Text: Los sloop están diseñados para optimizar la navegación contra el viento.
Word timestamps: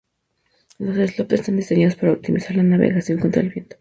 Los 0.79 0.97
sloop 1.11 1.31
están 1.31 1.57
diseñados 1.57 1.95
para 1.95 2.13
optimizar 2.13 2.55
la 2.55 2.63
navegación 2.63 3.19
contra 3.19 3.43
el 3.43 3.49
viento. 3.49 3.69